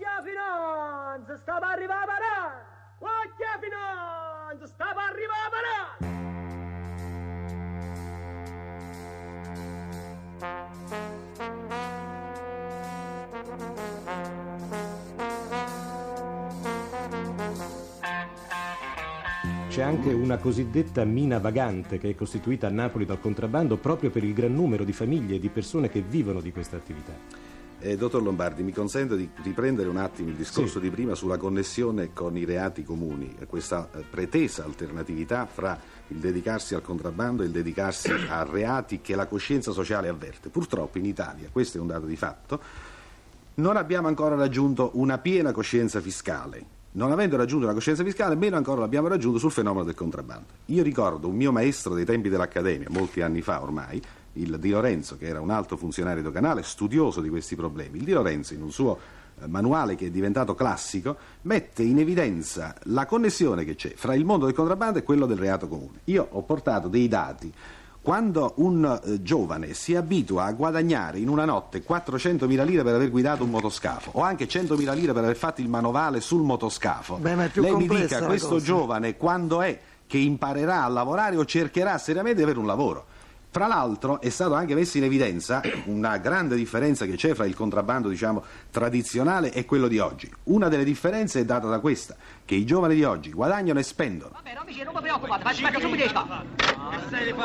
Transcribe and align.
Occhia 0.00 0.22
finanza, 0.24 1.36
sta 1.36 1.58
per 1.58 1.68
arrivare 1.68 2.06
parare! 2.06 2.64
Occhia 3.00 3.58
finanza, 3.60 4.66
sta 4.66 4.94
per 4.94 5.02
arrivare 5.12 5.50
parare! 5.52 6.08
C'è 19.68 19.82
anche 19.82 20.14
una 20.14 20.38
cosiddetta 20.38 21.04
mina 21.04 21.38
vagante 21.38 21.98
che 21.98 22.08
è 22.08 22.14
costituita 22.14 22.68
a 22.68 22.70
Napoli 22.70 23.04
dal 23.04 23.20
contrabbando 23.20 23.76
proprio 23.76 24.08
per 24.08 24.24
il 24.24 24.32
gran 24.32 24.54
numero 24.54 24.84
di 24.84 24.94
famiglie 24.94 25.36
e 25.36 25.38
di 25.38 25.50
persone 25.50 25.90
che 25.90 26.00
vivono 26.00 26.40
di 26.40 26.52
questa 26.52 26.76
attività. 26.76 27.49
Eh, 27.82 27.96
dottor 27.96 28.22
Lombardi, 28.22 28.62
mi 28.62 28.72
consente 28.72 29.16
di 29.16 29.26
riprendere 29.42 29.88
un 29.88 29.96
attimo 29.96 30.28
il 30.28 30.34
discorso 30.34 30.74
Sì. 30.74 30.80
di 30.80 30.90
prima 30.90 31.14
sulla 31.14 31.38
connessione 31.38 32.12
con 32.12 32.36
i 32.36 32.44
reati 32.44 32.84
comuni, 32.84 33.34
eh, 33.38 33.46
questa 33.46 33.88
eh, 33.94 34.00
pretesa 34.00 34.64
alternatività 34.64 35.46
fra 35.46 35.80
il 36.08 36.18
dedicarsi 36.18 36.74
al 36.74 36.82
contrabbando 36.82 37.42
e 37.42 37.46
il 37.46 37.52
dedicarsi 37.52 38.10
a 38.28 38.42
reati 38.42 39.00
che 39.00 39.16
la 39.16 39.26
coscienza 39.26 39.72
sociale 39.72 40.08
avverte. 40.08 40.50
Purtroppo 40.50 40.98
in 40.98 41.06
Italia, 41.06 41.48
questo 41.50 41.78
è 41.78 41.80
un 41.80 41.86
dato 41.86 42.04
di 42.04 42.16
fatto, 42.16 42.60
non 43.54 43.78
abbiamo 43.78 44.08
ancora 44.08 44.34
raggiunto 44.34 44.90
una 44.94 45.16
piena 45.16 45.52
coscienza 45.52 46.00
fiscale. 46.02 46.78
Non 46.92 47.12
avendo 47.12 47.36
raggiunto 47.36 47.66
la 47.66 47.72
coscienza 47.72 48.02
fiscale, 48.04 48.34
meno 48.34 48.56
ancora 48.56 48.80
l'abbiamo 48.80 49.08
raggiunto 49.08 49.38
sul 49.38 49.52
fenomeno 49.52 49.84
del 49.84 49.94
contrabbando. 49.94 50.46
Io 50.66 50.82
ricordo 50.82 51.28
un 51.28 51.36
mio 51.36 51.52
maestro 51.52 51.94
dei 51.94 52.04
tempi 52.04 52.28
dell'Accademia, 52.28 52.88
molti 52.90 53.22
anni 53.22 53.40
fa 53.42 53.62
ormai, 53.62 54.02
il 54.34 54.58
Di 54.58 54.70
Lorenzo, 54.70 55.16
che 55.16 55.26
era 55.26 55.40
un 55.40 55.50
alto 55.50 55.76
funzionario 55.76 56.22
doganale, 56.22 56.62
studioso 56.62 57.20
di 57.20 57.28
questi 57.28 57.56
problemi. 57.56 57.98
Il 57.98 58.04
Di 58.04 58.12
Lorenzo, 58.12 58.54
in 58.54 58.62
un 58.62 58.70
suo 58.70 58.98
eh, 59.40 59.46
manuale 59.46 59.96
che 59.96 60.06
è 60.06 60.10
diventato 60.10 60.54
classico, 60.54 61.16
mette 61.42 61.82
in 61.82 61.98
evidenza 61.98 62.74
la 62.84 63.06
connessione 63.06 63.64
che 63.64 63.74
c'è 63.74 63.92
fra 63.96 64.14
il 64.14 64.24
mondo 64.24 64.46
del 64.46 64.54
contrabbando 64.54 64.98
e 64.98 65.02
quello 65.02 65.26
del 65.26 65.38
reato 65.38 65.68
comune. 65.68 66.00
Io 66.04 66.26
ho 66.30 66.42
portato 66.42 66.88
dei 66.88 67.08
dati. 67.08 67.52
Quando 68.02 68.54
un 68.56 68.98
eh, 69.04 69.22
giovane 69.22 69.74
si 69.74 69.94
abitua 69.94 70.44
a 70.44 70.52
guadagnare 70.52 71.18
in 71.18 71.28
una 71.28 71.44
notte 71.44 71.84
400.000 71.84 72.64
lire 72.64 72.82
per 72.82 72.94
aver 72.94 73.10
guidato 73.10 73.44
un 73.44 73.50
motoscafo 73.50 74.12
o 74.14 74.22
anche 74.22 74.46
100.000 74.48 74.94
lire 74.94 75.12
per 75.12 75.24
aver 75.24 75.36
fatto 75.36 75.60
il 75.60 75.68
manovale 75.68 76.20
sul 76.20 76.42
motoscafo, 76.42 77.16
Beh, 77.16 77.50
lei 77.52 77.74
mi 77.74 77.86
dica 77.86 78.24
questo 78.24 78.48
cosa. 78.48 78.64
giovane 78.64 79.18
quando 79.18 79.60
è 79.60 79.78
che 80.06 80.16
imparerà 80.16 80.84
a 80.84 80.88
lavorare 80.88 81.36
o 81.36 81.44
cercherà 81.44 81.98
seriamente 81.98 82.38
di 82.38 82.42
avere 82.44 82.58
un 82.58 82.66
lavoro? 82.66 83.04
Fra 83.52 83.66
l'altro 83.66 84.20
è 84.20 84.28
stato 84.28 84.54
anche 84.54 84.76
messo 84.76 84.96
in 84.96 85.02
evidenza 85.02 85.60
una 85.86 86.18
grande 86.18 86.54
differenza 86.54 87.04
che 87.04 87.16
c'è 87.16 87.34
fra 87.34 87.46
il 87.46 87.56
contrabbando 87.56 88.08
diciamo, 88.08 88.44
tradizionale 88.70 89.52
e 89.52 89.64
quello 89.64 89.88
di 89.88 89.98
oggi. 89.98 90.32
Una 90.44 90.68
delle 90.68 90.84
differenze 90.84 91.40
è 91.40 91.44
data 91.44 91.66
da 91.66 91.80
questa, 91.80 92.14
che 92.44 92.54
i 92.54 92.64
giovani 92.64 92.94
di 92.94 93.02
oggi 93.02 93.32
guadagnano 93.32 93.80
e 93.80 93.82
spendono. 93.82 94.30
Vabbè, 94.34 94.54
non 94.54 94.62
mi, 94.64 94.80
non 94.84 94.94
mi 94.94 95.00
preoccupate, 95.00 95.42
faccio, 95.42 95.62
faccio 95.62 95.80
subito 95.80 96.12
capo. 96.12 96.34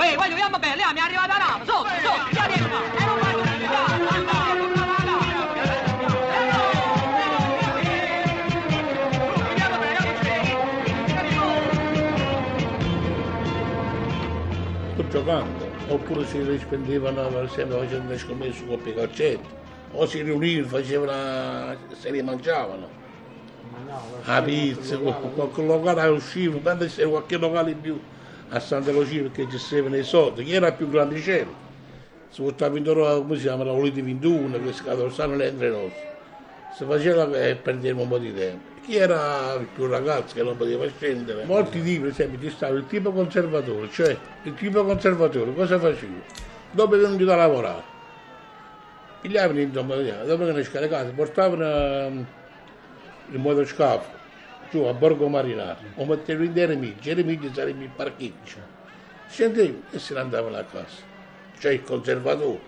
Ehi, 0.03 0.15
voglio, 0.15 0.29
andiamo 0.29 0.59
bene, 0.59 0.75
lei 0.75 0.93
mi 0.93 0.99
è 0.99 1.01
arrivata 1.01 1.27
la 1.27 1.45
lama, 1.49 1.65
sotto, 1.65 1.89
sotto, 2.03 2.29
chi 2.29 2.37
arriva? 2.37 2.67
E 2.93 3.05
non 3.05 3.17
faccio 3.17 3.55
giocando, 15.15 15.64
oppure 15.87 16.25
si 16.25 16.41
rispendevano 16.41 17.27
per 17.27 17.43
esempio 17.43 17.79
facendo 17.79 18.11
le 18.11 18.17
scommesse 18.17 18.65
con 18.65 18.79
i 18.83 18.93
calcetti, 18.93 19.47
o 19.91 20.05
si 20.05 20.21
riunivano, 20.21 20.67
facevano, 20.67 21.77
se 21.97 22.11
li 22.11 22.21
mangiavano. 22.21 23.03
La 24.25 24.41
pizza, 24.41 24.97
qualche 24.97 25.63
locale 25.63 26.07
usciva, 26.07 26.57
quando 26.59 26.85
c'era 26.85 27.09
qualche 27.09 27.37
locale 27.37 27.71
in 27.71 27.81
più 27.81 27.99
a 28.49 28.59
Santa 28.59 28.91
Lucia 28.91 29.21
perché 29.21 29.47
ci 29.49 29.57
stavano 29.57 29.95
i 29.97 30.03
soldi, 30.03 30.43
chi 30.43 30.53
era 30.53 30.71
più 30.71 30.89
grandicello? 30.89 31.63
Si 32.29 32.41
portava 32.41 32.77
intorno, 32.77 33.03
come 33.21 33.35
si 33.35 33.43
chiama, 33.43 33.63
la 33.63 33.71
Olite 33.71 34.01
21, 34.01 34.61
che 34.61 34.73
scatola 34.73 35.09
stanno 35.09 35.35
le 35.35 35.47
entre 35.47 35.69
nostre. 35.69 36.13
Si 36.75 36.83
faceva 36.83 37.31
e 37.39 37.55
perdeva 37.55 38.01
un 38.01 38.07
po' 38.09 38.17
di 38.17 38.33
tempo. 38.33 38.74
Chi 38.85 38.97
era 38.97 39.55
il 39.55 39.65
più 39.73 39.87
ragazzo 39.87 40.35
che 40.35 40.43
non 40.43 40.55
poteva 40.55 40.87
scendere? 40.95 41.43
Molti 41.45 41.81
tipi, 41.81 42.01
per 42.01 42.09
esempio, 42.09 42.39
ci 42.39 42.55
stava 42.55 42.77
il 42.77 42.85
tipo 42.85 43.11
conservatore, 43.11 43.89
cioè 43.89 44.15
il 44.43 44.53
tipo 44.53 44.85
conservatore 44.85 45.51
cosa 45.55 45.79
faceva? 45.79 46.21
Dopo 46.69 46.91
che 46.91 47.01
non 47.01 47.17
da 47.17 47.35
lavorare, 47.35 47.81
pigliavano 49.21 49.59
in 49.59 49.71
domattina, 49.71 50.23
dopo 50.23 50.45
che 50.45 50.51
ne 50.51 50.63
scaricavano, 50.63 51.13
portavano 51.13 52.25
il 53.31 53.39
motoscafo 53.39 54.07
giù 54.69 54.83
a 54.83 54.93
Borgo 54.93 55.29
Marinaro, 55.29 55.79
lo 55.95 56.05
mettevano 56.05 56.45
in 56.45 56.55
Eremigi, 56.55 57.09
Eremigi 57.09 57.51
sarebbe 57.51 57.85
il 57.85 57.89
parcheggio. 57.89 58.57
Scendevano 59.27 59.81
e 59.89 59.97
se 59.97 60.13
ne 60.13 60.19
andavano 60.19 60.57
a 60.57 60.63
casa. 60.63 61.01
Cioè 61.57 61.71
il 61.71 61.83
conservatore, 61.83 62.59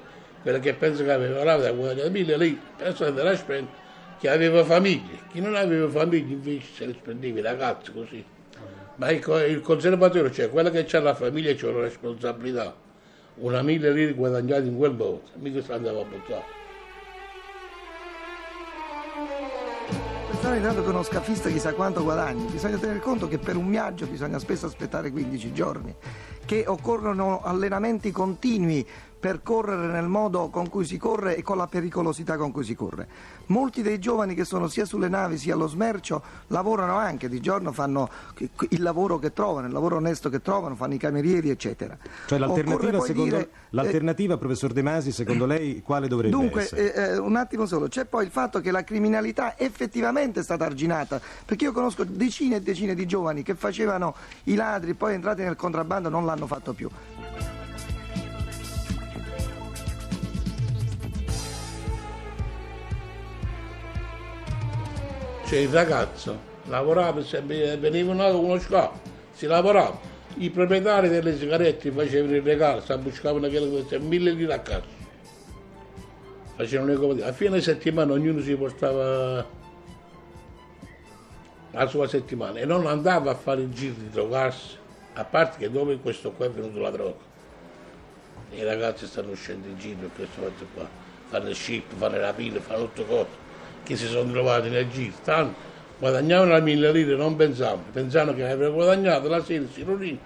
quello 0.41 0.59
che 0.59 0.73
pensa 0.73 1.03
che 1.03 1.11
aveva 1.11 1.35
lavorato 1.35 1.61
da 1.61 1.71
guadagnare 1.73 2.09
mille 2.09 2.37
lì, 2.37 2.59
pensa 2.75 3.03
di 3.03 3.09
andare 3.11 3.29
a 3.29 3.37
spendere, 3.37 3.85
che 4.19 4.29
aveva 4.29 4.63
famiglie, 4.63 5.19
chi 5.31 5.41
non 5.41 5.55
aveva 5.55 5.87
famiglie 5.89 6.33
invece 6.33 6.67
se 6.73 6.85
le 6.85 6.93
spendeva 6.93 7.39
i 7.39 7.41
ragazzi 7.41 7.91
così. 7.91 8.25
Ma 8.95 9.11
il, 9.11 9.23
co- 9.23 9.43
il 9.43 9.61
conservatore, 9.61 10.31
cioè 10.31 10.49
quello 10.49 10.71
che 10.71 10.87
ha 10.89 10.99
la 10.99 11.13
famiglia, 11.13 11.53
c'è 11.53 11.67
una 11.67 11.81
responsabilità. 11.81 12.75
Una 13.35 13.61
mille 13.61 13.91
lire 13.91 14.13
guadagnate 14.13 14.65
in 14.65 14.75
quel 14.75 14.91
modo, 14.91 15.21
mica 15.35 15.61
si 15.61 15.71
andava 15.71 16.01
a 16.01 16.03
buttare. 16.03 16.55
Pensare 20.31 20.57
intanto 20.57 20.83
che 20.83 20.89
uno 20.89 21.03
scafista 21.03 21.49
chissà 21.49 21.73
quanto 21.73 22.01
guadagni, 22.01 22.45
bisogna 22.51 22.77
tener 22.77 22.99
conto 22.99 23.27
che 23.27 23.37
per 23.37 23.55
un 23.55 23.69
viaggio 23.69 24.07
bisogna 24.07 24.39
spesso 24.39 24.65
aspettare 24.65 25.11
15 25.11 25.53
giorni, 25.53 25.95
che 26.47 26.63
occorrono 26.65 27.41
allenamenti 27.43 28.09
continui 28.09 28.87
per 29.19 29.41
correre 29.41 29.87
nel 29.87 30.07
modo 30.07 30.49
con 30.49 30.69
cui 30.69 30.85
si 30.85 30.97
corre 30.97 31.35
e 31.35 31.41
con 31.41 31.57
la 31.57 31.67
pericolosità 31.67 32.37
con 32.37 32.51
cui 32.51 32.63
si 32.63 32.75
corre. 32.75 33.07
Molti 33.47 33.81
dei 33.81 33.97
giovani 33.97 34.35
che 34.35 34.45
sono 34.45 34.67
sia 34.67 34.85
sulle 34.85 35.07
navi 35.07 35.37
sia 35.37 35.55
allo 35.55 35.67
smercio 35.67 36.21
lavorano 36.47 36.97
anche, 36.97 37.27
di 37.27 37.39
giorno 37.39 37.71
fanno 37.71 38.09
il 38.69 38.81
lavoro 38.81 39.17
che 39.17 39.33
trovano, 39.33 39.65
il 39.67 39.73
lavoro 39.73 39.95
onesto 39.95 40.29
che 40.29 40.41
trovano, 40.41 40.75
fanno 40.75 40.93
i 40.93 40.97
camerieri 40.97 41.49
eccetera. 41.49 41.97
Cioè 42.27 42.37
l'alternativa, 42.37 42.99
secondo, 42.99 43.23
dire, 43.23 43.39
eh, 43.39 43.49
l'alternativa, 43.71 44.37
professor 44.37 44.71
De 44.71 44.81
Masi, 44.83 45.11
secondo 45.11 45.45
lei 45.45 45.81
quale 45.81 46.07
dovrebbe 46.07 46.35
Dunque, 46.35 46.61
essere? 46.61 46.93
eh, 46.93 47.01
eh, 47.13 47.17
un 47.17 47.37
attimo 47.37 47.65
solo, 47.65 47.87
c'è 47.87 48.05
poi 48.05 48.25
il 48.25 48.31
fatto 48.31 48.59
che 48.59 48.69
la 48.69 48.83
criminalità 48.83 49.57
effettivamente 49.57 50.41
è 50.41 50.43
stata 50.43 50.65
arginata, 50.65 51.19
perché 51.43 51.65
io 51.65 51.71
conosco 51.71 52.03
decine 52.03 52.57
e 52.57 52.61
decine 52.61 52.93
di 52.93 53.07
giovani 53.07 53.41
che 53.41 53.55
facevano 53.55 54.13
i 54.43 54.55
ladri, 54.55 54.93
poi 54.93 55.15
entrati 55.15 55.41
nel 55.41 55.55
contrabbando 55.55 56.09
non 56.09 56.25
l'hanno 56.25 56.36
fatto 56.45 56.73
più. 56.73 56.89
Cioè 65.47 65.59
il 65.59 65.69
ragazzo 65.69 66.37
lavorava, 66.65 67.23
se 67.23 67.41
venivano 67.41 68.37
uno 68.37 68.59
scafo, 68.59 68.99
si 69.31 69.45
lavorava. 69.45 69.97
I 70.39 70.49
proprietari 70.49 71.07
delle 71.07 71.37
sigarette 71.37 71.89
facevano 71.89 72.35
il 72.35 72.41
regalo, 72.41 72.81
si 72.81 72.95
buscavano 72.97 73.47
mille 73.47 74.31
lire 74.31 74.53
a 74.53 74.59
casa. 74.59 74.83
Facevano 76.57 76.91
le 76.91 76.97
cose. 76.97 77.23
A 77.23 77.31
fine 77.31 77.61
settimana 77.61 78.11
ognuno 78.11 78.41
si 78.41 78.55
portava 78.55 79.45
la 81.71 81.87
sua 81.87 82.07
settimana 82.07 82.59
e 82.59 82.65
non 82.65 82.85
andava 82.85 83.31
a 83.31 83.35
fare 83.35 83.61
il 83.61 83.71
giro 83.71 83.93
di 83.97 84.09
drogarsi, 84.09 84.75
a 85.17 85.23
parte 85.23 85.57
che 85.57 85.71
dopo 85.71 85.95
questo 85.97 86.31
qua 86.31 86.45
è 86.45 86.49
venuto 86.49 86.79
la 86.79 86.91
droga. 86.91 87.35
I 88.51 88.63
ragazzi 88.63 89.07
stanno 89.07 89.31
uscendo 89.31 89.67
in 89.67 89.77
giro 89.77 90.09
questo 90.15 90.41
fatto 90.41 90.65
qua, 90.73 90.87
fanno 91.27 91.51
ship, 91.53 91.91
fanno 91.95 92.19
rapine, 92.19 92.59
fanno 92.59 92.85
tutte 92.85 93.05
cose 93.05 93.45
che 93.83 93.95
si 93.95 94.05
sono 94.05 94.31
trovati 94.31 94.69
nel 94.69 94.87
giro. 94.89 95.15
Tanto 95.23 95.57
guadagnavano 95.97 96.51
la 96.51 96.59
mille 96.59 96.91
lire, 96.91 97.15
non 97.15 97.35
pensavano, 97.35 97.83
pensavano 97.91 98.35
che 98.35 98.43
avrebbero 98.43 98.73
guadagnato, 98.73 99.27
la 99.27 99.43
sera 99.43 99.65
si 99.73 99.83
riunivano, 99.83 100.19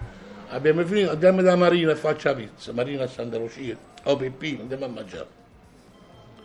abbiamo 0.49 0.85
finito, 0.85 1.11
andiamo 1.11 1.41
da 1.41 1.55
Marina 1.55 1.91
e 1.91 1.95
faccia 1.95 2.35
pizza, 2.35 2.73
Marina 2.73 3.05
a 3.05 3.07
Santa 3.07 3.37
Lucia, 3.37 3.77
o 4.03 4.15
Peppino, 4.17 4.61
andiamo 4.61 4.85
a 4.85 4.89
mangiare. 4.89 5.39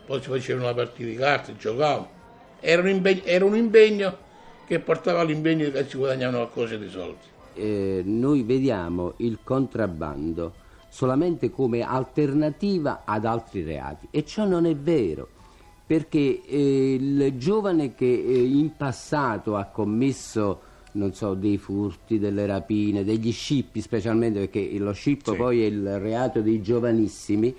Poi 0.05 0.21
si 0.21 0.29
faceva 0.29 0.63
una 0.63 0.73
partita 0.73 1.09
di 1.09 1.15
carte, 1.17 1.57
giocavamo. 1.57 2.15
Era 2.61 2.81
un 2.81 2.87
impegno, 2.87 3.21
era 3.25 3.43
un 3.43 3.57
impegno 3.57 4.17
che 4.65 4.79
portava 4.79 5.19
all'impegno 5.19 5.69
che 5.69 5.85
si 5.85 5.97
guadagnavano 5.97 6.47
qualcosa 6.47 6.77
di 6.77 6.89
soldi. 6.89 7.35
Eh, 7.57 8.01
noi 8.05 8.43
vediamo 8.43 9.13
il 9.17 9.39
contrabbando 9.43 10.53
solamente 10.89 11.49
come 11.49 11.81
alternativa 11.81 13.01
ad 13.05 13.25
altri 13.25 13.63
reati 13.63 14.07
e 14.11 14.23
ciò 14.25 14.45
non 14.45 14.65
è 14.65 14.75
vero 14.75 15.27
perché 15.85 16.43
eh, 16.45 16.93
il 16.93 17.33
giovane 17.37 17.95
che 17.95 18.05
eh, 18.05 18.43
in 18.43 18.75
passato 18.75 19.55
ha 19.55 19.65
commesso 19.65 20.61
non 20.93 21.13
so, 21.13 21.35
dei 21.35 21.57
furti, 21.57 22.17
delle 22.17 22.45
rapine, 22.47 23.03
degli 23.03 23.31
scippi 23.31 23.81
specialmente 23.81 24.39
perché 24.39 24.77
lo 24.79 24.93
scippo 24.93 25.31
Sì. 25.31 25.37
poi 25.37 25.61
è 25.61 25.65
il 25.65 25.99
reato 25.99 26.41
dei 26.41 26.61
giovanissimi 26.61 27.55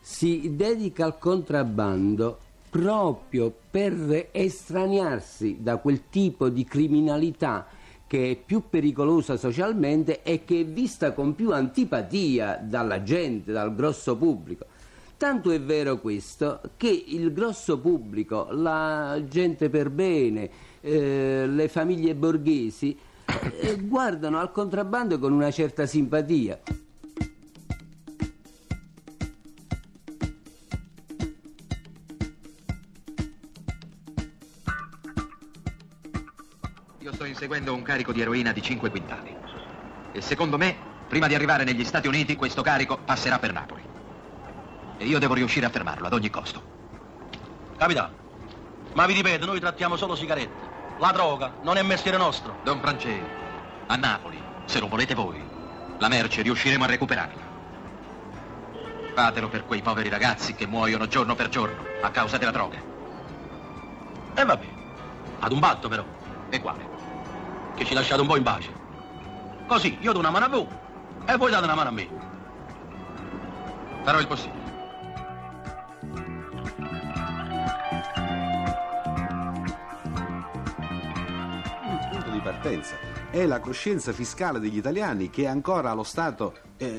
si 0.00 0.54
dedica 0.56 1.04
al 1.04 1.18
contrabbando 1.18 2.38
proprio 2.70 3.52
per 3.70 4.28
estraniarsi 4.32 5.58
da 5.60 5.76
quel 5.76 6.08
tipo 6.08 6.48
di 6.48 6.64
criminalità 6.64 7.66
che 8.12 8.32
è 8.32 8.36
più 8.36 8.64
pericolosa 8.68 9.38
socialmente 9.38 10.22
e 10.22 10.44
che 10.44 10.60
è 10.60 10.64
vista 10.66 11.12
con 11.12 11.34
più 11.34 11.50
antipatia 11.50 12.60
dalla 12.62 13.02
gente, 13.02 13.52
dal 13.52 13.74
grosso 13.74 14.18
pubblico. 14.18 14.66
Tanto 15.16 15.50
è 15.50 15.58
vero 15.58 15.98
questo 15.98 16.60
che 16.76 17.04
il 17.06 17.32
grosso 17.32 17.78
pubblico, 17.78 18.48
la 18.50 19.18
gente 19.26 19.70
per 19.70 19.88
bene, 19.88 20.50
eh, 20.82 21.46
le 21.46 21.68
famiglie 21.68 22.14
borghesi, 22.14 22.94
eh, 23.62 23.78
guardano 23.80 24.38
al 24.38 24.52
contrabbando 24.52 25.18
con 25.18 25.32
una 25.32 25.50
certa 25.50 25.86
simpatia. 25.86 26.60
Inseguendo 37.42 37.74
un 37.74 37.82
carico 37.82 38.12
di 38.12 38.20
eroina 38.20 38.52
di 38.52 38.62
5 38.62 38.88
quintali. 38.88 39.34
E 40.12 40.20
secondo 40.20 40.56
me, 40.56 40.76
prima 41.08 41.26
di 41.26 41.34
arrivare 41.34 41.64
negli 41.64 41.84
Stati 41.84 42.06
Uniti, 42.06 42.36
questo 42.36 42.62
carico 42.62 42.98
passerà 42.98 43.40
per 43.40 43.52
Napoli. 43.52 43.82
E 44.96 45.04
io 45.04 45.18
devo 45.18 45.34
riuscire 45.34 45.66
a 45.66 45.68
fermarlo 45.68 46.06
ad 46.06 46.12
ogni 46.12 46.30
costo. 46.30 46.62
Capitano, 47.76 48.14
ma 48.92 49.06
vi 49.06 49.14
ripeto, 49.14 49.44
noi 49.44 49.58
trattiamo 49.58 49.96
solo 49.96 50.14
sigarette. 50.14 50.70
La 50.98 51.10
droga 51.10 51.54
non 51.62 51.76
è 51.78 51.82
mestiere 51.82 52.16
nostro. 52.16 52.60
Don 52.62 52.78
Francesco, 52.78 53.26
a 53.88 53.96
Napoli, 53.96 54.40
se 54.66 54.78
lo 54.78 54.86
volete 54.86 55.14
voi, 55.14 55.42
la 55.98 56.06
merce 56.06 56.42
riusciremo 56.42 56.84
a 56.84 56.86
recuperarla. 56.86 57.42
Fatelo 59.16 59.48
per 59.48 59.64
quei 59.64 59.82
poveri 59.82 60.08
ragazzi 60.08 60.54
che 60.54 60.68
muoiono 60.68 61.08
giorno 61.08 61.34
per 61.34 61.48
giorno 61.48 61.82
a 62.02 62.10
causa 62.10 62.38
della 62.38 62.52
droga. 62.52 62.80
E 64.32 64.44
vabbè, 64.44 64.66
ad 65.40 65.50
un 65.50 65.58
patto 65.58 65.88
però, 65.88 66.04
E 66.48 66.60
quale? 66.60 66.91
Che 67.74 67.84
ci 67.84 67.94
lasciate 67.94 68.20
un 68.20 68.26
po' 68.26 68.36
in 68.36 68.42
pace. 68.42 68.72
Così, 69.66 69.96
io 70.00 70.12
do 70.12 70.18
una 70.18 70.30
mano 70.30 70.44
a 70.44 70.48
voi 70.48 70.66
e 71.26 71.36
voi 71.36 71.50
date 71.50 71.64
una 71.64 71.74
mano 71.74 71.88
a 71.88 71.92
me. 71.92 72.08
Farò 74.02 74.18
il 74.18 74.26
possibile. 74.26 74.60
Il 81.90 82.08
punto 82.10 82.30
di 82.30 82.40
partenza 82.40 82.96
è 83.30 83.46
la 83.46 83.60
coscienza 83.60 84.12
fiscale 84.12 84.58
degli 84.58 84.76
italiani 84.76 85.30
che 85.30 85.46
ancora 85.46 85.90
allo 85.90 86.02
Stato, 86.02 86.54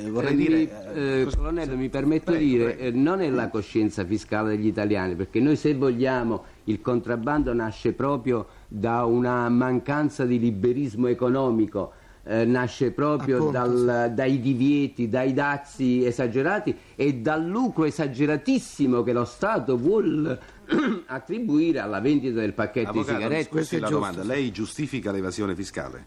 eh, 0.06 0.09
vorrei 0.09 0.33
Eh, 0.33 0.35
dire... 0.35 0.56
mi, 0.56 0.69
eh, 0.95 1.21
eh, 1.21 1.35
colonnello, 1.35 1.75
mi 1.77 1.89
permetto 1.89 2.31
di 2.31 2.38
dire, 2.38 2.74
prego. 2.75 2.81
eh, 2.83 2.91
non 3.00 3.21
è 3.21 3.30
la 3.30 3.50
coscienza 3.50 4.06
fiscale 4.06 4.56
degli 4.56 4.68
italiani, 4.68 5.15
perché 5.15 5.39
noi 5.39 5.56
se 5.56 5.74
vogliamo 5.75 6.44
il 6.65 6.81
contrabbando 6.81 7.53
nasce 7.53 7.94
proprio 7.94 8.47
da 8.68 9.03
una 9.06 9.50
mancanza 9.50 10.25
di 10.25 10.39
liberismo 10.39 11.07
economico, 11.07 11.94
eh, 12.25 12.45
nasce 12.45 12.91
proprio 12.91 13.50
dal- 13.51 14.12
dai 14.15 14.39
divieti, 14.39 15.09
dai 15.09 15.33
dazi 15.33 16.06
esagerati 16.06 16.74
e 16.95 17.15
dal 17.15 17.45
lucro 17.45 17.83
esageratissimo 17.83 19.03
che 19.03 19.12
lo 19.12 19.25
Stato 19.25 19.75
vuol 19.77 20.39
attribuire 21.07 21.80
alla 21.80 22.00
vendita 22.00 22.39
del 22.39 22.53
pacchetto 22.53 22.89
Avvocato, 22.91 23.18
di 23.18 23.24
sigarette. 23.24 23.50
scusi 23.57 23.80
la 23.80 23.88
giusto, 23.88 23.94
domanda, 24.01 24.24
lei 24.24 24.51
giustifica 24.51 25.12
l'evasione 25.12 25.53
fiscale? 25.53 26.06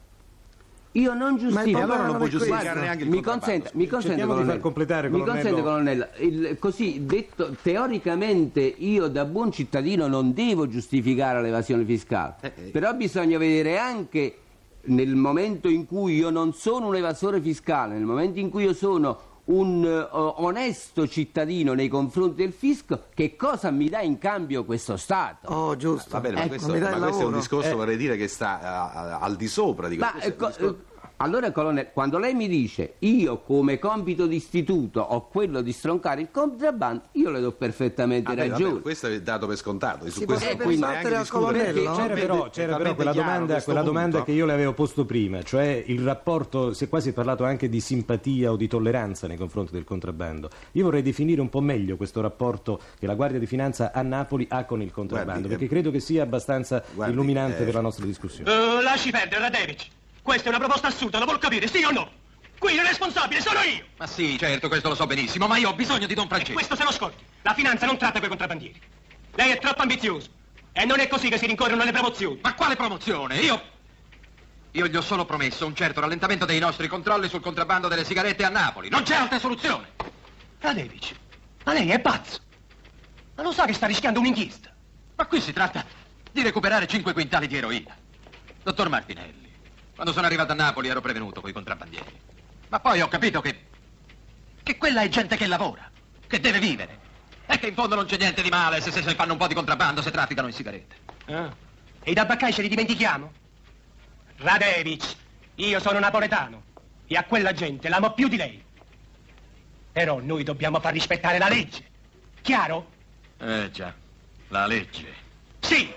Io 0.97 1.13
non 1.13 1.33
Ma 1.35 1.39
giustifico. 1.39 1.79
problema 1.79 1.85
allora 1.95 2.07
non 2.07 2.17
può 2.17 2.27
è 2.27 2.29
questo. 2.31 2.39
giustificare 2.39 2.81
neanche 2.81 3.05
il 3.05 3.11
mi 3.11 3.21
consenta, 3.21 3.71
mi 3.75 3.87
consente, 3.87 4.17
Cerchiamo 4.17 4.33
di 4.33 4.39
far 4.39 4.61
colonnello. 4.61 4.61
completare, 4.63 5.09
Mi 5.11 5.25
consente, 5.25 5.63
colonnello. 5.63 6.07
Il- 6.21 6.57
così 6.59 7.05
detto, 7.05 7.55
teoricamente 7.61 8.61
io 8.63 9.09
da 9.09 9.25
buon 9.27 9.53
cittadino 9.53 10.07
non 10.07 10.33
devo 10.33 10.67
giustificare 10.67 11.43
l'evasione 11.43 11.85
fiscale, 11.85 12.37
Eh, 12.41 12.47
eh. 12.57 12.71
però 12.71 12.95
bisogna 12.95 13.37
vedere 13.37 13.79
anche 13.79 14.39
nel 14.89 15.15
momento 15.17 15.69
in 15.69 15.85
cui 15.87 16.15
io 16.17 16.31
non 16.31 16.55
sono 16.55 16.87
un 16.87 16.95
evasore 16.97 17.41
fiscale, 17.43 17.95
nel 17.95 18.05
momento 18.05 18.39
in 18.39 18.49
cui 18.49 18.65
io 18.65 18.73
sono 18.73 19.19
un 19.47 19.85
eh, 19.85 20.09
onesto 20.13 21.07
cittadino 21.07 21.73
nei 21.75 21.89
confronti 21.89 22.43
del 22.43 22.53
fisco, 22.53 23.05
che 23.15 23.37
cosa 23.37 23.71
mi 23.71 23.89
dà 23.89 24.01
in 24.01 24.19
cambio 24.19 24.65
questo 24.65 24.97
Stato? 24.97 25.49
Oh, 25.53 25.77
giusto. 25.77 26.11
Va 26.11 26.21
bene, 26.21 26.35
ma 26.35 26.41
Ecco, 26.43 26.49
questo, 26.49 26.73
ma 26.73 26.99
questo 26.99 27.23
è 27.23 27.27
un 27.27 27.33
discorso, 27.35 27.77
vorrei 27.77 27.97
dire, 27.97 28.17
che 28.17 28.29
sta 28.29 28.61
a- 28.61 29.19
al 29.21 29.37
di 29.37 29.47
sopra 29.49 29.89
di 29.89 29.97
Ma 29.97 30.11
questo. 30.13 30.29
ecco, 30.29 30.45
Questo 30.45 30.79
eh, 31.19 31.25
allora, 31.25 31.51
colonnello, 31.51 31.89
quando 31.93 32.19
lei 32.19 32.35
mi 32.35 32.49
dice 32.49 32.95
io 33.01 33.39
come 33.39 33.79
compito 33.79 34.27
di 34.27 34.37
istituto 34.37 35.01
ho 35.01 35.29
quello 35.29 35.61
di 35.63 35.73
stroncare 35.73 36.21
il 36.21 36.29
contrabbando, 36.31 37.03
io 37.13 37.31
le 37.31 37.41
do 37.41 37.53
perfettamente 37.53 38.31
Ah, 38.33 38.35
ragione. 38.35 38.71
vabbè, 38.71 38.83
questo 38.83 39.07
è 39.07 39.21
dato 39.21 39.47
per 39.47 39.57
scontato. 39.57 40.05
e 40.05 40.11
Su 40.11 40.21
Si 40.21 40.27
questo 40.27 40.47
potrebbe 40.49 40.71
ribattere 40.71 41.17
al 41.17 41.29
colonnello? 41.29 41.95
C'era 41.95 42.15
però, 42.15 42.51
c'era 42.51 42.77
però 42.77 42.95
quella, 42.95 43.13
domanda, 43.13 43.63
quella 43.63 43.83
domanda 43.83 44.23
che 44.23 44.33
io 44.33 44.47
le 44.47 44.53
avevo 44.53 44.73
posto 44.75 45.05
prima, 45.05 45.43
cioè 45.43 45.83
il 45.87 46.03
rapporto, 46.03 46.73
se 46.75 46.89
qua 46.89 47.01
si 47.01 47.11
è 47.11 47.13
parlato 47.13 47.45
anche 47.45 47.69
di 47.69 47.81
simpatia 47.81 48.53
o 48.53 48.57
di 48.57 48.69
tolleranza 48.69 49.27
nei 49.27 49.37
confronti 49.37 49.73
del 49.73 49.85
contrabbando. 49.85 50.51
Io 50.73 50.85
vorrei 50.85 51.03
definire 51.03 51.41
un 51.41 51.49
po' 51.49 51.61
meglio 51.61 51.97
questo 51.97 52.21
rapporto 52.21 52.81
che 52.99 53.07
la 53.07 53.15
Guardia 53.15 53.39
di 53.39 53.47
Finanza 53.47 53.93
a 53.93 54.03
Napoli 54.03 54.47
ha 54.51 54.65
con 54.65 54.83
il 54.83 54.93
contrabbando, 54.93 55.41
Guardi, 55.41 55.55
eh, 55.55 55.59
perché 55.59 55.73
credo 55.73 55.91
che 55.91 56.01
sia 56.01 56.23
abbastanza 56.23 56.83
guardi, 56.93 57.13
illuminante 57.15 57.63
eh, 57.63 57.65
per 57.65 57.75
la 57.75 57.81
nostra 57.81 58.05
discussione. 58.05 58.51
Eh, 58.51 58.83
lasci 58.83 59.11
perdere, 59.11 59.41
Radevic. 59.41 59.87
Questa 60.27 60.47
è 60.47 60.49
una 60.49 60.59
proposta 60.59 60.89
assurda, 60.89 61.21
lo 61.21 61.25
vuol 61.25 61.39
capire, 61.39 61.69
sì 61.69 61.85
o 61.85 61.93
no? 61.93 62.11
Qui 62.59 62.75
il 62.75 62.83
responsabile 62.83 63.41
sono 63.41 63.61
io! 63.61 63.87
Ma 63.97 64.09
sì, 64.09 64.37
certo, 64.37 64.67
questo 64.67 64.89
lo 64.89 64.97
so 64.97 65.07
benissimo, 65.07 65.47
ma 65.47 65.57
io 65.57 65.69
ho 65.69 65.75
bisogno 65.75 66.09
di 66.09 66.15
Don 66.15 66.25
E 66.25 66.29
Francesco. 66.29 66.53
questo 66.55 66.75
se 66.75 66.83
lo 66.83 66.91
scordi. 66.91 67.23
La 67.43 67.55
finanza 67.55 67.87
non 67.87 67.97
tratta 67.97 68.19
quei 68.19 68.29
contrabbandieri. 68.29 68.81
Lei 69.37 69.53
è 69.53 69.59
troppo 69.61 69.83
ambizioso. 69.83 70.29
E 70.73 70.85
non 70.85 70.99
è 70.99 71.07
così 71.07 71.29
che 71.29 71.39
si 71.39 71.47
rincorrono 71.47 71.85
le 71.85 71.93
promozioni. 71.93 72.41
Ma 72.43 72.55
quale 72.55 72.75
promozione? 72.75 73.37
Io... 73.37 73.63
Io 74.73 74.87
gli 74.89 74.97
ho 74.97 75.01
solo 75.01 75.25
promesso 75.25 75.65
un 75.65 75.77
certo 75.77 76.01
rallentamento 76.01 76.45
dei 76.45 76.59
nostri 76.59 76.89
controlli 76.89 77.29
sul 77.29 77.41
contrabbando 77.41 77.87
delle 77.87 78.05
sigarette 78.05 78.43
a 78.43 78.49
Napoli. 78.49 78.89
Non 78.89 79.05
c'è 79.05 79.15
altra 79.15 79.39
soluzione. 79.39 79.93
Radevic, 80.59 81.15
ma 81.65 81.73
lei 81.73 81.89
è 81.91 82.01
pazzo. 82.01 82.41
Ma 83.37 83.45
lo 83.45 83.53
sa 83.53 83.65
che 83.65 83.75
sta 83.75 83.87
rischiando 83.87 84.19
un'inchiesta? 84.19 84.75
Ma 85.15 85.27
qui 85.27 85.41
si 85.41 85.53
tratta 85.53 85.85
di 86.33 86.43
recuperare 86.43 86.89
5 86.89 87.13
quintali 87.13 87.47
di 87.47 87.57
eroina. 87.57 87.97
Dottor 88.65 88.89
Martinelli, 88.89 89.46
quando 89.97 90.13
sono 90.13 90.27
arrivato 90.27 90.53
a 90.53 90.55
Napoli 90.55 90.89
ero 90.89 91.01
prevenuto 91.01 91.41
coi 91.41 91.55
contrabbandieri. 91.55 92.21
Ma 92.69 92.81
poi 92.81 93.01
ho 93.01 93.09
capito 93.09 93.41
che... 93.41 93.67
che 94.63 94.77
quella 94.77 95.01
è 95.01 95.09
gente 95.09 95.37
che 95.37 95.47
lavora, 95.47 95.91
che 96.27 96.39
deve 96.39 96.59
vivere. 96.59 97.01
E 97.47 97.59
che 97.59 97.69
in 97.69 97.75
fondo 97.75 97.95
non 97.95 98.05
c'è 98.05 98.19
niente 98.19 98.43
di 98.43 98.51
male 98.51 98.83
se, 98.83 98.91
se, 98.91 99.03
se 99.03 99.15
fanno 99.15 99.33
un 99.33 99.39
po' 99.39 99.47
di 99.47 99.55
contrabbando, 99.55 100.03
se 100.03 100.11
trafficano 100.11 100.49
in 100.49 100.53
sigarette. 100.53 100.97
Ah. 101.27 101.51
E 102.03 102.11
i 102.11 102.15
tabaccai 102.15 102.53
ce 102.53 102.61
li 102.61 102.69
dimentichiamo? 102.69 103.33
Radevic, 104.37 105.17
io 105.55 105.81
sono 105.81 105.99
napoletano. 105.99 106.63
E 107.07 107.17
a 107.17 107.25
quella 107.25 107.53
gente 107.53 107.89
l'amo 107.89 108.13
più 108.13 108.29
di 108.29 108.37
lei. 108.37 108.63
Però 109.93 110.21
noi 110.21 110.45
dobbiamo 110.45 110.79
far 110.79 110.93
rispettare 110.93 111.39
la 111.39 111.49
legge. 111.49 111.89
Chiaro? 112.43 112.91
Eh 113.39 113.71
già, 113.73 113.95
la 114.49 114.67
legge. 114.67 115.15
Sì! 115.61 115.91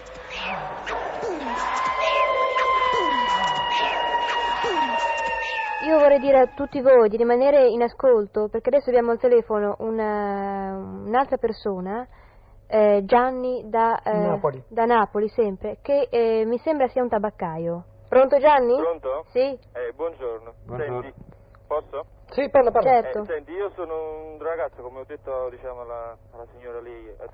Io 5.81 5.97
vorrei 5.97 6.19
dire 6.19 6.39
a 6.39 6.47
tutti 6.47 6.81
voi 6.81 7.07
di 7.07 7.15
rimanere 7.15 7.67
in 7.67 7.81
ascolto 7.81 8.49
perché 8.49 8.67
adesso 8.67 8.89
abbiamo 8.89 9.11
al 9.11 9.19
telefono 9.19 9.75
una- 9.79 10.75
un'altra 11.05 11.37
persona, 11.37 12.05
eh, 12.67 13.01
Gianni 13.05 13.63
da, 13.69 14.01
eh, 14.01 14.11
Napoli. 14.17 14.61
da 14.67 14.83
Napoli 14.83 15.29
sempre, 15.29 15.77
che 15.81 16.09
eh, 16.11 16.43
mi 16.45 16.57
sembra 16.57 16.87
sia 16.89 17.01
un 17.01 17.07
tabaccaio. 17.07 17.85
Pronto 18.09 18.37
Gianni? 18.39 18.75
Pronto? 18.75 19.23
Sì, 19.29 19.57
Eh, 19.73 19.93
buongiorno. 19.95 20.53
Senti, 20.75 21.13
posso? 21.65 22.05
Sì, 22.31 22.49
parla, 22.49 22.71
parla. 22.71 23.01
certo. 23.01 23.19
Eh, 23.21 23.25
senti, 23.25 23.51
io 23.53 23.69
sono 23.75 24.33
un 24.33 24.37
ragazzo, 24.41 24.81
come 24.81 24.99
ho 24.99 25.05
detto 25.05 25.47
diciamo, 25.49 25.81
alla, 25.81 26.17
alla 26.31 26.45
signora 26.51 26.81
lì, 26.81 27.09
al 27.19 27.29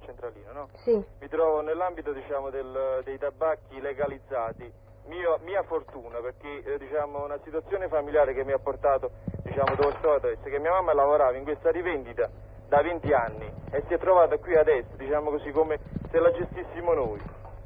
centralino, 0.00 0.52
no? 0.52 0.68
Sì. 0.84 0.92
Mi 1.20 1.28
trovo 1.28 1.60
nell'ambito 1.62 2.12
diciamo, 2.12 2.50
del- 2.50 3.00
dei 3.04 3.16
tabacchi 3.18 3.80
legalizzati. 3.80 4.70
Mio- 5.06 5.38
mia 5.42 5.62
fortuna 5.62 6.18
perché 6.20 6.62
eh, 6.64 6.78
diciamo, 6.78 7.24
una 7.24 7.38
situazione 7.44 7.88
familiare 7.88 8.34
che 8.34 8.44
mi 8.44 8.52
ha 8.52 8.58
portato 8.58 9.10
diciamo, 9.42 9.74
dove 9.76 9.94
sto 9.98 10.12
adesso, 10.12 10.42
che 10.42 10.58
mia 10.58 10.72
mamma 10.72 10.92
lavorava 10.92 11.36
in 11.36 11.44
questa 11.44 11.70
rivendita 11.70 12.28
da 12.68 12.82
20 12.82 13.12
anni 13.12 13.50
e 13.70 13.82
si 13.86 13.94
è 13.94 13.98
trovata 13.98 14.36
qui 14.38 14.56
adesso, 14.56 14.96
diciamo 14.96 15.30
così 15.30 15.50
come 15.52 15.78
se 16.10 16.18
la 16.18 16.32
gestissimo 16.32 16.92
noi. 16.94 17.20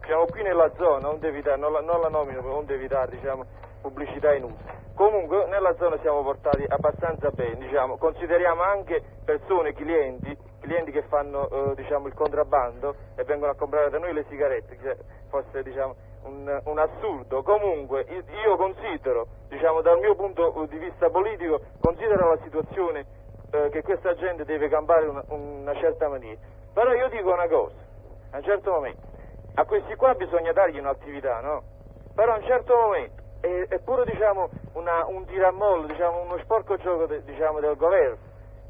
Siamo 0.05 0.27
qui 0.27 0.43
nella 0.43 0.71
zona, 0.77 1.09
onde 1.09 1.29
evitare, 1.29 1.57
non 1.57 1.73
la, 1.73 1.81
non 1.81 2.01
la 2.01 2.09
nomino 2.09 2.43
onde 2.55 2.75
evitare 2.75 3.17
diciamo, 3.17 3.45
pubblicità 3.81 4.35
inutili. 4.35 4.79
Comunque 4.95 5.47
nella 5.47 5.75
zona 5.77 5.99
siamo 6.01 6.23
portati 6.23 6.65
abbastanza 6.69 7.31
bene, 7.31 7.57
diciamo, 7.57 7.97
consideriamo 7.97 8.63
anche 8.63 9.03
persone, 9.25 9.73
clienti, 9.73 10.37
clienti 10.61 10.91
che 10.91 11.03
fanno 11.05 11.49
eh, 11.49 11.75
diciamo, 11.75 12.07
il 12.07 12.15
contrabbando 12.15 12.95
e 13.17 13.25
vengono 13.25 13.53
a 13.53 13.55
comprare 13.55 13.89
da 13.89 13.99
noi 13.99 14.13
le 14.13 14.25
sigarette, 14.29 14.77
che 14.77 14.97
fosse 15.31 15.63
diciamo, 15.63 15.95
un, 16.23 16.61
un 16.65 16.79
assurdo. 16.79 17.43
Comunque 17.43 18.05
io- 18.09 18.57
considero, 18.57 19.27
diciamo, 19.49 19.81
dal 19.81 19.99
mio 19.99 20.15
punto 20.15 20.67
di 20.69 20.79
vista 20.79 21.09
politico, 21.11 21.61
considero 21.81 22.29
la 22.29 22.39
situazione 22.43 23.07
eh, 23.51 23.69
che 23.71 23.83
questa 23.83 24.15
gente 24.15 24.45
deve 24.45 24.69
cambiare 24.69 25.07
una, 25.07 25.25
una 25.29 25.75
certa 25.77 26.09
maniera. 26.09 26.39
Però 26.73 26.93
io 26.93 27.09
dico 27.09 27.33
una 27.33 27.49
cosa, 27.49 27.75
a 28.31 28.37
un 28.37 28.43
certo 28.43 28.71
momento, 28.71 29.01
a 29.55 29.65
questi 29.65 29.95
qua 29.97 30.15
bisogna 30.15 30.53
dargli 30.53 30.79
un'attività, 30.79 31.41
no? 31.41 31.63
Però 32.15 32.33
a 32.33 32.37
un 32.37 32.45
certo 32.45 32.75
momento, 32.77 33.23
è, 33.41 33.67
è 33.69 33.79
pure 33.81 34.05
diciamo, 34.05 34.49
una, 34.75 35.07
un 35.07 35.25
tiramollo, 35.27 35.87
diciamo, 35.87 36.21
uno 36.23 36.39
sporco 36.39 36.77
gioco 36.77 37.07
de- 37.07 37.25
diciamo, 37.25 37.61
del 37.61 37.77
governo, 37.77 38.19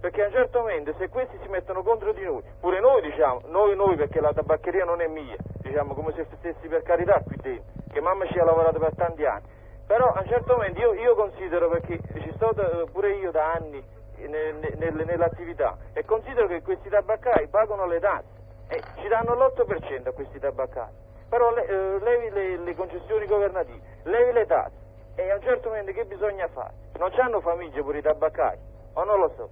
perché 0.00 0.23
a 0.23 0.26
un 0.26 0.33
certo 0.33 0.61
momento 0.61 0.95
se 0.99 1.09
questi 1.09 1.38
si 1.42 1.49
mettono 1.49 1.83
contro 1.83 2.12
di 2.12 2.25
noi, 2.25 2.42
pure 2.59 2.80
noi 2.80 3.02
diciamo, 3.02 3.42
noi 3.47 3.76
noi 3.76 3.97
perché 3.97 4.21
la 4.21 4.33
tabaccheria 4.33 4.85
non 4.85 5.00
è 5.00 5.07
mia, 5.07 5.37
diciamo 5.62 5.95
come 5.95 6.12
se 6.14 6.26
stessi 6.38 6.69
per 6.69 6.83
carità 6.83 7.21
qui 7.21 7.37
dentro, 7.40 7.64
che 7.90 8.00
mamma 8.00 8.26
ci 8.26 8.38
ha 8.38 8.45
lavorato 8.45 8.78
per 8.78 8.95
tanti 8.95 9.25
anni, 9.25 9.45
però 9.87 10.12
a 10.12 10.21
un 10.21 10.26
certo 10.26 10.54
momento 10.54 10.80
io, 10.80 10.95
io 10.95 11.14
considero, 11.14 11.69
perché 11.69 12.00
ci 12.21 12.33
sto 12.37 12.54
pure 12.92 13.11
io 13.12 13.30
da 13.30 13.52
anni 13.52 13.83
ne- 14.16 14.52
ne- 14.52 14.75
nel- 14.76 15.04
nell'attività, 15.04 15.76
e 15.92 16.04
considero 16.04 16.47
che 16.47 16.62
questi 16.62 16.88
tabaccai 16.88 17.49
pagano 17.49 17.87
le 17.87 18.00
tasse, 18.00 18.38
e 18.69 18.85
ci 18.97 19.09
danno 19.09 19.35
l'8% 19.35 20.09
a 20.09 20.12
questi 20.12 20.38
tabaccai, 20.38 20.92
però 21.28 21.50
le- 21.52 21.66
eh, 21.66 21.99
levi 21.99 22.30
le, 22.30 22.57
le 22.59 22.75
concessioni 22.75 23.26
governative, 23.26 23.80
levi 24.04 24.33
le 24.33 24.47
tasse, 24.47 24.78
e 25.16 25.30
a 25.30 25.35
un 25.35 25.42
certo 25.42 25.69
momento 25.69 25.92
che 25.92 26.04
bisogna 26.04 26.47
fare? 26.49 26.73
Non 26.99 27.11
hanno 27.19 27.40
famiglie 27.40 27.83
pure 27.83 27.99
i 27.99 28.02
tabaccai, 28.02 28.57
o 28.95 29.04
non 29.04 29.19
lo 29.19 29.33
so? 29.37 29.49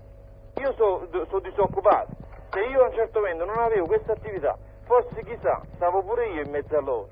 Io 0.59 0.73
sono 0.75 1.07
so 1.29 1.39
disoccupato, 1.39 2.09
se 2.51 2.61
io 2.61 2.83
a 2.83 2.89
un 2.89 2.95
certo 2.95 3.21
momento 3.21 3.45
non 3.45 3.59
avevo 3.59 3.87
questa 3.87 4.13
attività, 4.13 4.57
forse 4.85 5.23
chissà, 5.23 5.63
stavo 5.77 6.03
pure 6.03 6.27
io 6.29 6.43
in 6.43 6.51
mezzo 6.51 6.77
a 6.77 6.81
loro. 6.81 7.09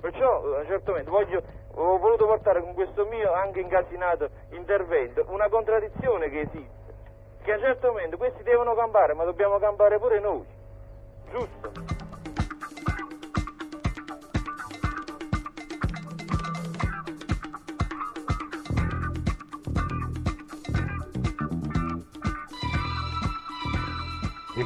Perciò 0.00 0.26
a 0.26 0.60
un 0.60 0.66
certo 0.66 0.90
momento 0.90 1.10
voglio, 1.10 1.42
ho 1.74 1.98
voluto 1.98 2.26
portare 2.26 2.60
con 2.60 2.74
questo 2.74 3.06
mio 3.06 3.32
anche 3.32 3.60
incasinato 3.60 4.28
intervento 4.50 5.24
una 5.28 5.48
contraddizione 5.48 6.28
che 6.28 6.40
esiste, 6.40 6.94
che 7.42 7.52
a 7.52 7.56
un 7.56 7.60
certo 7.62 7.88
momento 7.88 8.16
questi 8.16 8.42
devono 8.42 8.74
campare, 8.74 9.14
ma 9.14 9.24
dobbiamo 9.24 9.58
campare 9.58 9.98
pure 9.98 10.20
noi, 10.20 10.46
giusto? 11.30 12.09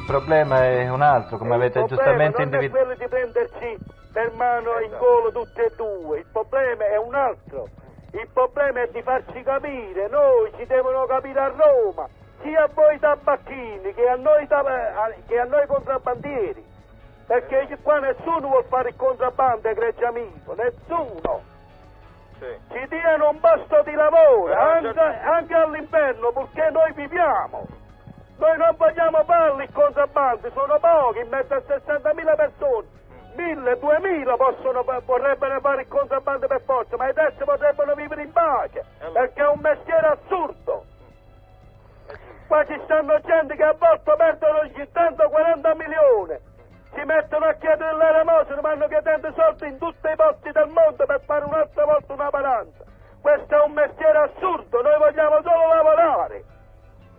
Problema 0.05 0.63
è 0.63 0.89
un 0.89 1.01
altro, 1.01 1.37
come 1.37 1.55
avete 1.55 1.79
il 1.79 1.85
giustamente 1.85 2.31
problema 2.31 2.51
non 2.51 2.63
è 2.63 2.65
individuato. 2.65 2.85
quello 2.85 2.99
di 2.99 3.07
prenderci 3.07 3.77
per 4.13 4.31
mano 4.33 4.79
in 4.79 4.91
volo 4.97 5.31
tutti 5.31 5.59
e 5.59 5.71
due, 5.75 6.19
il 6.19 6.25
problema 6.31 6.85
è 6.85 6.97
un 6.97 7.15
altro. 7.15 7.67
Il 8.11 8.29
problema 8.31 8.81
è 8.81 8.87
di 8.91 9.01
farci 9.01 9.43
capire, 9.43 10.07
noi 10.07 10.53
ci 10.55 10.65
devono 10.65 11.05
capire 11.05 11.39
a 11.39 11.47
Roma, 11.47 12.07
sia 12.41 12.63
a 12.63 12.69
voi 12.73 12.97
tabacchini 12.97 13.93
che 13.93 14.07
a 14.07 14.15
noi, 14.15 14.47
tab- 14.47 14.67
eh, 14.67 15.23
che 15.27 15.37
a 15.37 15.43
noi 15.43 15.67
contrabbandieri. 15.67 16.63
Perché 17.27 17.77
qua 17.81 17.99
nessuno 17.99 18.47
vuol 18.47 18.65
fare 18.69 18.89
il 18.89 18.95
contrabbando, 18.95 19.67
egregio 19.67 20.05
amico, 20.07 20.53
nessuno. 20.53 21.41
Ci 22.37 22.87
diano 22.87 23.29
un 23.29 23.39
posto 23.39 23.81
di 23.83 23.93
lavoro, 23.93 24.53
anche, 24.53 24.99
anche 24.99 25.53
all'inverno, 25.53 26.31
purché 26.31 26.69
noi 26.69 26.93
viviamo. 26.93 27.74
Noi 28.37 28.57
non 28.57 28.75
vogliamo 28.75 29.23
farli 29.23 29.63
il 29.63 29.71
contrabbando, 29.71 30.51
sono 30.51 30.77
pochi, 30.79 31.19
in 31.19 31.29
mezzo 31.29 31.53
a 31.53 31.61
60.000 31.65 32.35
persone. 32.35 32.87
1000, 33.35 33.79
2000 33.79 34.37
possono, 34.37 34.83
vorrebbero 34.83 35.59
fare 35.59 35.81
il 35.81 35.87
contrabbando 35.87 36.47
per 36.47 36.61
forza, 36.65 36.97
ma 36.97 37.09
i 37.09 37.13
terzi 37.13 37.43
potrebbero 37.43 37.93
vivere 37.95 38.23
in 38.23 38.31
pace, 38.31 38.83
perché 39.11 39.41
è 39.41 39.47
un 39.47 39.59
mestiere 39.61 40.07
assurdo. 40.07 40.83
Qua 42.47 42.65
ci 42.65 42.79
stanno 42.83 43.19
gente 43.21 43.55
che 43.55 43.63
a 43.63 43.75
volte 43.77 44.13
perdono 44.15 44.69
140 44.73 45.75
milioni, 45.75 46.37
si 46.93 47.03
mettono 47.03 47.45
a 47.45 47.53
chiedere 47.53 47.95
l'elemosina, 47.95 48.61
vanno 48.61 48.87
chiedendo 48.87 49.33
soldi 49.35 49.67
in 49.67 49.77
tutti 49.77 50.07
i 50.07 50.15
posti 50.15 50.51
del 50.51 50.69
mondo 50.69 51.05
per 51.05 51.21
fare 51.25 51.45
un'altra 51.45 51.85
volta 51.85 52.13
una 52.13 52.29
balanza. 52.29 52.83
Questo 53.21 53.55
è 53.55 53.65
un 53.65 53.71
mestiere 53.71 54.17
assurdo, 54.19 54.81
noi 54.81 54.97
vogliamo 54.97 55.41
solo 55.41 55.67
lavorare. 55.73 56.43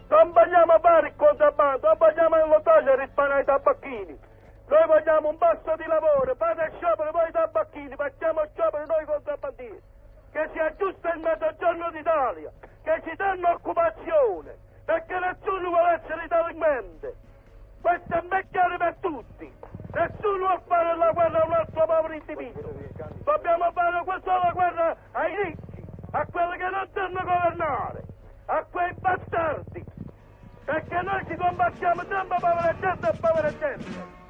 Non 0.09 0.33
vogliamo 0.33 0.79
fare 0.81 1.09
il 1.09 1.17
contrabbando, 1.17 1.89
non 1.89 1.97
vogliamo 1.99 2.47
lo 2.47 2.61
togliere 2.63 3.03
il 3.03 3.11
pane 3.11 3.35
ai 3.35 3.45
tabacchini. 3.45 4.19
Noi 4.69 4.87
vogliamo 4.87 5.29
un 5.29 5.39
posto 5.39 5.75
di 5.77 5.85
lavoro, 5.87 6.35
fate 6.35 6.73
sciopero 6.77 7.11
voi 7.13 7.31
tabacchini, 7.31 7.95
facciamo 7.95 8.43
sciopero 8.53 8.85
noi 8.87 9.05
contrabbandieri. 9.05 9.83
Che 10.33 10.49
sia 10.53 10.75
giusto 10.77 11.09
il 11.09 11.21
mezzogiorno 11.21 11.91
d'Italia, 11.91 12.51
che 12.83 13.03
ci 13.05 13.17
danno 13.17 13.51
occupazione, 13.53 14.57
perché 14.85 15.19
nessuno 15.19 15.69
vuole 15.69 16.01
essere 16.03 16.27
delinquente. 16.27 17.15
Questo 17.81 18.15
è 18.15 18.21
ben 18.23 18.49
per 18.79 18.95
tutti. 19.01 19.55
Nessuno 19.93 20.47
vuole 20.47 20.61
fare 20.67 20.97
la 20.97 21.13
guerra 21.13 21.41
a 21.41 21.47
un 21.47 21.53
altro 21.53 21.87
povero 21.87 22.15
individuo. 22.15 22.75
Dobbiamo 23.23 23.71
fare 23.73 24.05
questa 24.05 24.39
la 24.39 24.51
guerra 24.53 24.97
ai 25.13 25.37
ricchi, 25.45 25.85
a 26.11 26.27
quelli 26.27 26.57
che 26.59 26.69
non 26.69 26.89
sanno 26.93 27.21
governare, 27.23 28.03
a 28.47 28.65
quei 28.71 28.93
bastardi. 28.95 29.86
Perché 30.67 31.01
noi 31.03 31.25
ci 31.29 31.37
combattiamo 31.37 32.03
sempre 32.09 32.39
povera 32.41 32.77
gente 32.81 33.09
e 33.09 33.19
povera 33.21 33.57
gente. 33.57 34.26